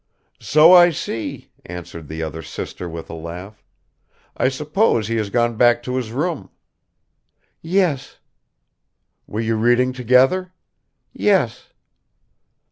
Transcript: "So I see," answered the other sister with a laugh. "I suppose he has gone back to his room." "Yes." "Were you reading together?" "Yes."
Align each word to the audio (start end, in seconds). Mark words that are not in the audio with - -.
"So 0.39 0.73
I 0.73 0.89
see," 0.89 1.51
answered 1.63 2.07
the 2.07 2.23
other 2.23 2.41
sister 2.41 2.89
with 2.89 3.07
a 3.11 3.13
laugh. 3.13 3.63
"I 4.35 4.49
suppose 4.49 5.07
he 5.07 5.17
has 5.17 5.29
gone 5.29 5.57
back 5.57 5.83
to 5.83 5.95
his 5.95 6.11
room." 6.11 6.49
"Yes." 7.61 8.17
"Were 9.27 9.41
you 9.41 9.57
reading 9.57 9.93
together?" 9.93 10.53
"Yes." 11.13 11.67